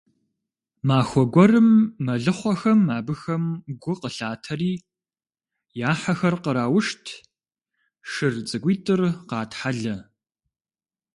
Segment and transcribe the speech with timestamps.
[0.87, 1.69] Махуэ гуэрым
[2.05, 3.43] мэлыхъуэхэм абыхэм
[3.81, 4.73] гу къылъатэри,
[5.89, 7.05] я хьэхэр къраушт,
[8.11, 9.95] шыр цӀыкӀуитӀыр къатхьэлэ.